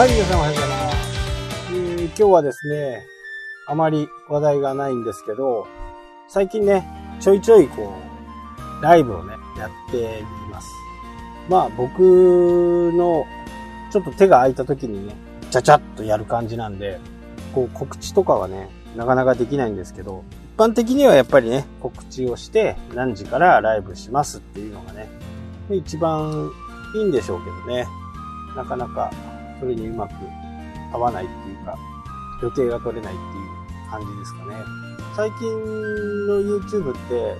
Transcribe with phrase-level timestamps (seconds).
[0.00, 1.74] はい、皆さんおはようございます。
[1.74, 3.06] えー今日はですね、
[3.66, 5.68] あまり話題がないんですけど、
[6.26, 6.88] 最近ね、
[7.20, 7.92] ちょいちょいこ
[8.80, 10.68] う、ライブをね、やっています。
[11.50, 13.26] まあ僕の
[13.92, 15.14] ちょっと手が空いた時にね、
[15.50, 16.98] ちゃちゃっとやる感じなんで、
[17.54, 25.10] こう告知とかはね、なかなかできないんですけど、一般的にはやっぱりね、告知をして何時からライブしますっていうのがね、
[25.70, 26.50] 一番
[26.96, 27.86] いいんでしょうけどね、
[28.56, 29.10] なかなか
[29.60, 30.12] それにうまく
[30.92, 31.78] 合わないっていうか、
[32.42, 33.26] 予定が取れないってい
[33.86, 34.56] う感じですかね。
[35.14, 37.36] 最近の YouTube って、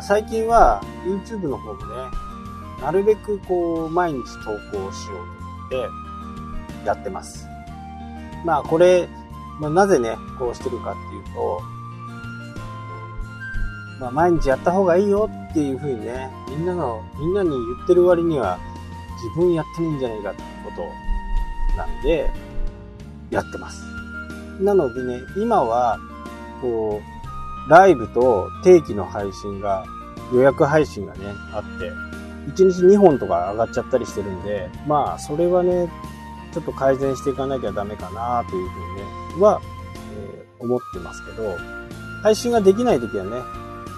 [0.00, 1.94] 最近は YouTube の方もね、
[2.80, 7.46] なるべくこう、毎日投稿しようと思ってやってます。
[8.44, 9.08] まあこれ、
[9.60, 11.62] まあ、なぜね、こうしてるかっていうと、
[14.00, 18.58] まあ毎日やった方がいいよっていう風にね、みんなの、みんなに言ってる割には、
[19.22, 20.86] 自分やってもいんじゃないかってことを
[21.76, 22.30] なんで、
[23.30, 23.82] やってます。
[24.60, 25.98] なのでね、今は、
[26.60, 27.00] こ
[27.66, 29.84] う、ライブと定期の配信が、
[30.32, 31.20] 予約配信がね、
[31.52, 31.90] あって、
[32.52, 35.88] 1日2本とか上がっちゃったりしてるんで、まあ、それはね、
[36.52, 39.02] ちょっと改善していかなきゃダメかなというふうにね、
[39.40, 39.60] は、
[40.16, 41.56] えー思ってますけど、
[42.22, 43.30] 配信ができない時はね、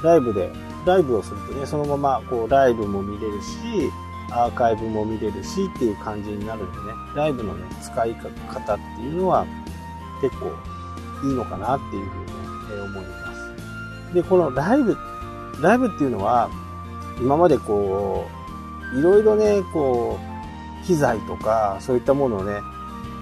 [0.02, 0.50] ライブで、
[0.86, 3.90] ライブをするとね、そのまま、こう、ライブも見れるし、
[4.30, 9.46] アーカイブも見れるしっていう感じになるんでね、ライブのね、使い方っていうのは
[10.20, 10.52] 結構
[11.26, 13.34] いいのかなっていうふうにね、思いま
[14.10, 14.14] す。
[14.14, 14.96] で、このライブ、
[15.60, 16.50] ライブっていうのは、
[17.20, 18.26] 今までこ
[18.94, 20.18] う、いろいろね、こ
[20.82, 22.60] う、機材とか、そういったものをね、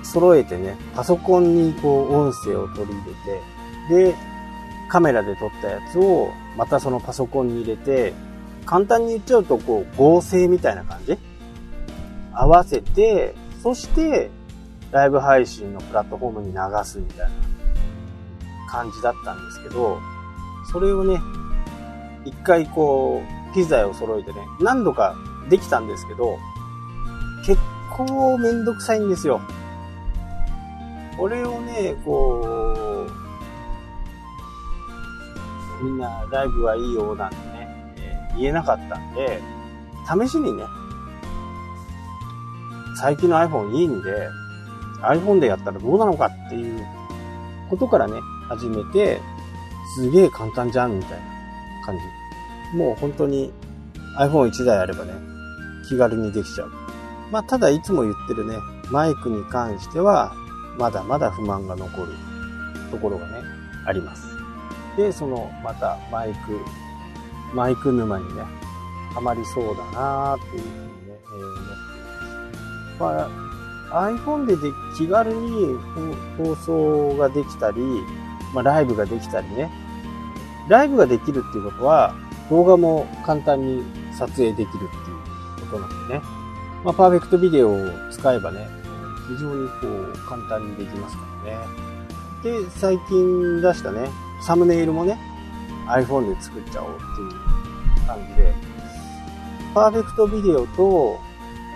[0.03, 3.15] 揃えてね、パソコンにこう、音声を取り入
[3.89, 4.17] れて、で、
[4.89, 8.13] カメラで撮ったやつを、またそのパソコンに入れて、
[8.67, 11.19] 簡単に言っちゃうと、こう、合成みたいな感じ？
[12.33, 14.31] 合わせて、そして、
[14.91, 17.33] ライブ配信のプラットフォームに流すみたいな
[18.71, 19.99] 感じだったんですけど、
[20.71, 21.21] それをね、
[22.25, 25.15] 一回こう、機材を揃えてね、何度か
[25.51, 26.39] できたんですけど、
[27.47, 29.41] 結構めんどくさいんですよ。
[31.19, 33.07] これをね、こ
[35.81, 37.37] う、みんなライブはいいよなんて、
[38.37, 39.41] 言えなかったんで、
[40.07, 40.65] 試しにね、
[43.01, 44.29] 最近の iPhone いいんで、
[45.03, 46.87] iPhone でやったらどうなのかっていう
[47.71, 48.15] ことからね、
[48.49, 49.21] 始めて、
[49.97, 51.97] すげえ簡単じゃんみたいな感
[52.73, 52.77] じ。
[52.77, 53.53] もう本当に
[54.19, 55.13] iPhone1 台あればね、
[55.89, 56.71] 気軽にできちゃう。
[57.31, 58.57] まあ、ただいつも言ってるね、
[58.91, 60.35] マイクに関しては、
[60.79, 62.13] まだまだ不満が残る
[62.91, 63.43] ところがね、
[63.87, 64.27] あります。
[64.97, 66.59] で、その、またマイク、
[67.55, 68.43] マイク沼にね、
[69.15, 71.77] ハマりそうだなーっていうふうにね、えー思っていま
[72.97, 73.01] す。
[73.01, 73.31] ま
[73.93, 74.63] あ、iPhone でで
[74.97, 75.77] 気軽に
[76.39, 77.81] 放送ができたり、
[78.55, 79.71] まあ、ライブができたりね。
[80.69, 82.15] ライブができるっていうことは、
[82.49, 83.83] 動画も簡単に
[84.19, 86.21] 撮影できるっていうことなんでね。
[86.85, 87.77] まあ、パーフェクトビデオを
[88.11, 88.67] 使えばね、
[89.29, 91.59] 非常にこう、簡単にできますからね。
[92.43, 94.09] で、最近出したね、
[94.41, 95.19] サムネイルもね、
[95.89, 98.55] iPhone で作っちゃおうっていう感じで、
[99.75, 101.19] パーフェクトビデオと、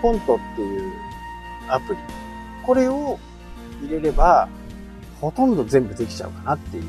[0.01, 0.93] フォントっていう
[1.69, 1.99] アプリ。
[2.65, 3.19] これを
[3.81, 4.47] 入れれば、
[5.19, 6.83] ほとんど全部できちゃうかなっていう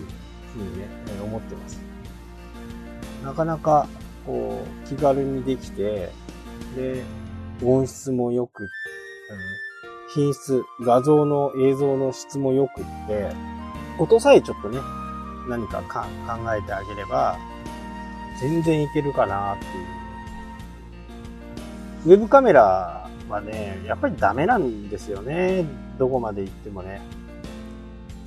[0.53, 0.87] ふうにね、
[1.23, 1.81] 思ってます。
[3.25, 3.87] なかなか、
[4.27, 6.13] こう、気軽にできて、
[6.77, 7.03] で、
[7.65, 8.69] 音質も良く、
[10.15, 13.33] 品質、画像の映像の質も良くって、
[13.99, 14.79] 音さえちょっとね、
[15.49, 17.39] 何かか考えてあげれば、
[18.41, 19.65] 全然いけるかなって
[22.11, 22.17] いう。
[22.17, 25.65] ウェブカメラはね、やっぱりダメなんですよね。
[25.99, 26.93] どこまで行ってもね。
[26.93, 27.03] やっ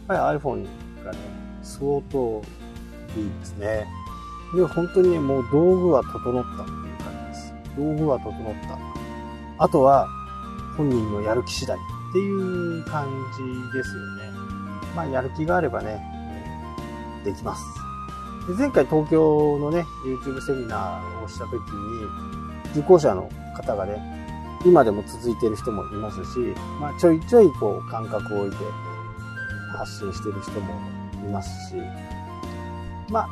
[0.07, 0.65] ぱり iPhone
[1.03, 1.17] がね、
[1.63, 2.41] 相当
[3.15, 3.87] いいですね。
[4.55, 7.53] で、本当にね、もう道具は整ったっていう感じです。
[7.77, 8.33] 道具は整っ
[9.57, 9.63] た。
[9.63, 10.07] あとは、
[10.75, 11.79] 本人のやる気次第っ
[12.13, 13.07] ていう感
[13.37, 14.31] じですよね。
[14.95, 16.10] まあ、やる気があればね、
[17.23, 17.63] できます。
[18.47, 21.59] で前回東京のね、YouTube セミナーをした時に、
[22.73, 24.01] 受講者の方がね、
[24.65, 26.39] 今でも続いている人もいますし、
[26.79, 28.57] まあ、ちょいちょいこう感覚を置いて
[29.77, 30.73] 発信してる人も
[31.25, 31.75] いますし、
[33.09, 33.27] ま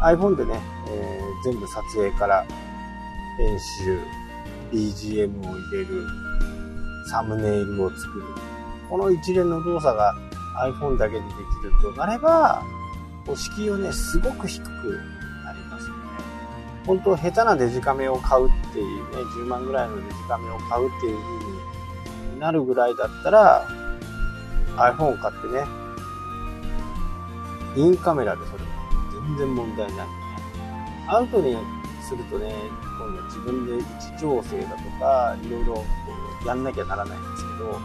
[0.00, 2.44] あ、iPhone でね、えー全部撮影から
[3.36, 4.00] 編集、
[4.72, 6.06] BGM を入れる、
[7.10, 8.24] サムネイルを作る。
[8.88, 10.14] この一連の動作が
[10.58, 11.32] iPhone だけででき
[11.64, 12.62] るとなれば、
[13.34, 14.68] 敷居をね、すごく低く
[15.44, 16.02] なりますよね。
[16.86, 23.66] 本当下手なデジカメを買うっていうね、10万ぐらいのデジカメを買うっていう風になるぐらいだったら、
[24.76, 25.64] iPhone を買ってね、
[27.76, 28.64] インカメラでそれ
[29.26, 30.06] 全然問題ない。
[31.08, 31.56] アウトに
[32.02, 32.54] するとね、
[32.98, 35.84] 今度自分で位置調整だとか、いろいろ
[36.46, 37.78] やんなきゃならないんですけど、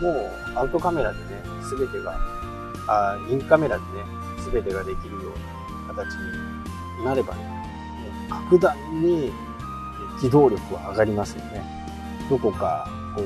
[0.00, 2.16] もうアウトカメラでね、すべてが、
[2.86, 5.32] あインカメラでね、すべてができるよ
[5.86, 6.14] うな形
[6.98, 7.40] になればね、
[8.28, 9.32] 格段に
[10.20, 11.62] 機動力は上がりますよね。
[12.28, 13.24] どこか、こう、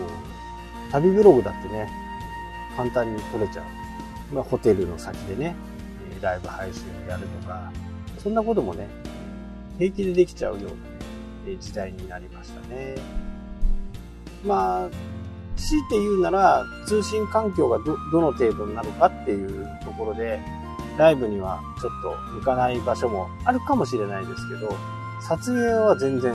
[0.92, 1.88] 旅ブログだってね、
[2.76, 4.34] 簡単に撮れちゃう。
[4.34, 5.54] まあ、ホテルの先でね、
[6.20, 7.70] ライブ配信をやるとか、
[8.18, 8.88] そんなこともね、
[9.78, 10.62] 平気でできちゃうよう
[11.46, 12.94] な、ね、時代になりましたね。
[14.44, 14.90] まあ、
[15.56, 20.40] 強いて言うなら、通信環境がど、どの程度になるかっていうところで、
[20.98, 24.74] ライブにはちょっと向かない場所もあるかもしれないですけど、
[25.20, 26.34] 撮影は全然、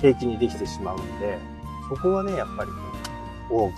[0.00, 1.38] 平気にできてしまうんで、
[1.88, 2.70] そこはね、やっぱり、
[3.50, 3.72] 大き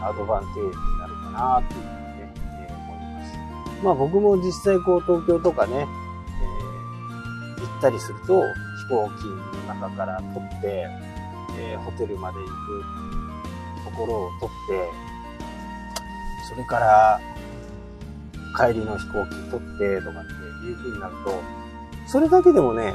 [0.00, 2.34] な、アドバンテージになるかなっていうふうにね、
[2.68, 3.84] え、思います。
[3.84, 8.42] まあ僕も実際こう東京とかね、えー、行ったりすると、
[8.84, 9.26] 飛行機
[9.66, 10.86] の中から撮って、
[11.58, 12.50] えー、ホテルまで行く
[13.84, 14.92] ところを撮って、
[16.48, 17.20] それから
[18.56, 20.32] 帰りの飛行機撮ってとかって
[20.66, 21.42] いう風になると、
[22.06, 22.94] それだけでもね、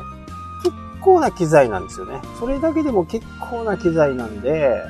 [0.63, 2.21] 結構な機材なんですよね。
[2.39, 4.81] それだけでも結構な機材なんで、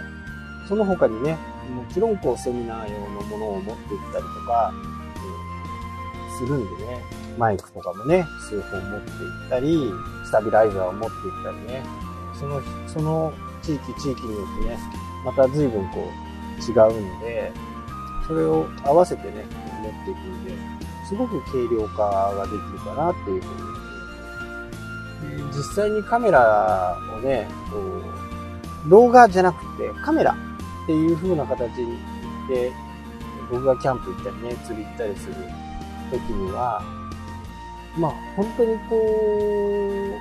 [0.68, 1.38] その他にね、
[1.76, 7.04] もちろんこうセミナー用のものを持っていったりとか、うん、するんでね、
[7.38, 9.92] マイクとかもね、数本持っていったり、
[10.26, 11.84] スタビライザーを持っていったりね、
[12.40, 14.80] その、その地域地域によってね、
[15.26, 17.52] また随分こう違うんで、
[18.30, 19.44] それを合わせてね、
[19.82, 20.52] 持っていくんで、
[21.10, 22.04] すごく軽量化
[22.36, 23.70] ができるかなっていうふうに
[25.52, 27.78] 実際にカメラをね、こ
[28.86, 30.36] う動画じゃなくてカメラっ
[30.86, 31.60] ていう風な形
[32.48, 32.72] で、
[33.52, 35.34] 僕がキャンプ行ったりね、釣り行ったりする
[36.12, 36.84] 時には、
[37.98, 40.14] まあ本当にこう、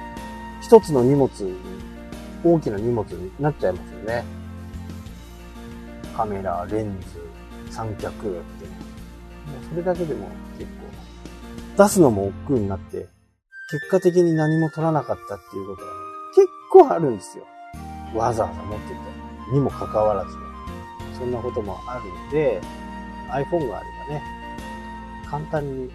[0.63, 1.31] 一つの荷物、
[2.43, 4.25] 大きな荷物になっちゃいますよね。
[6.17, 7.28] カメラ、レンズ、
[7.71, 8.41] 三脚って、もう
[9.71, 10.29] それだけでも
[10.59, 10.71] 結
[11.77, 13.09] 構、出すのも億劫になって、
[13.71, 15.97] 結果的に何も取らなかったっていうことは、ね、
[16.35, 17.45] 結構あるんですよ。
[18.15, 18.95] わざわざ持ってて。
[19.53, 20.43] にもかかわらずね。
[21.19, 22.61] そんなこともあるんで、
[23.31, 24.23] iPhone があればね、
[25.29, 25.91] 簡単に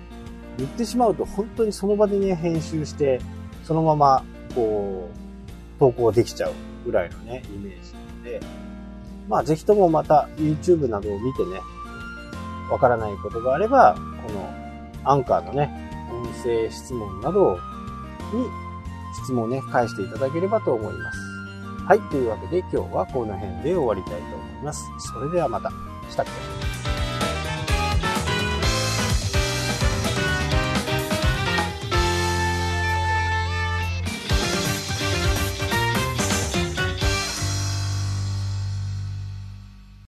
[0.57, 3.19] 言ってしまうと本当にその場でね、編集して、
[3.63, 4.23] そのまま、
[4.53, 6.53] こう、投稿できちゃう
[6.85, 8.41] ぐらいのね、イメージなので、
[9.27, 11.59] まあぜひともまた YouTube などを見てね、
[12.71, 14.53] わからないことがあれば、この
[15.03, 17.55] アンカーのね、音声質問など
[18.33, 18.45] に
[19.23, 21.19] 質問をね、返していただければと思います。
[21.85, 21.99] はい。
[22.09, 24.83] というわけで今日はこの辺で終わりたいと思います。
[25.13, 25.69] それではまた。
[26.09, 27.02] したっけ？